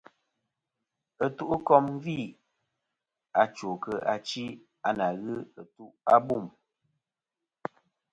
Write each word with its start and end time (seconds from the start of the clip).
Ɨtu'kom 1.25 1.85
gvi 2.01 2.15
achwo 3.41 3.71
kɨ 3.83 3.93
achi 4.13 4.45
a 4.87 4.89
ǹà 4.97 5.07
ghɨ 5.21 5.35
ɨtu' 5.59 5.93
ɨtu'abûm. 5.99 6.45